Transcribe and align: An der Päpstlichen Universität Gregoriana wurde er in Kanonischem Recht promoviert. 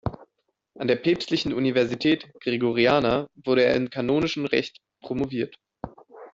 An 0.73 0.87
der 0.87 0.95
Päpstlichen 0.95 1.53
Universität 1.53 2.33
Gregoriana 2.39 3.27
wurde 3.35 3.63
er 3.65 3.75
in 3.75 3.91
Kanonischem 3.91 4.45
Recht 4.45 4.79
promoviert. 4.99 5.59